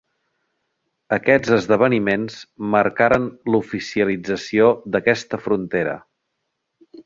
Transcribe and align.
Aquests 1.17 1.51
esdeveniments 1.57 2.39
marcaren 2.77 3.29
l'oficialització 3.57 4.73
d'aquesta 4.97 5.45
frontera. 5.49 5.99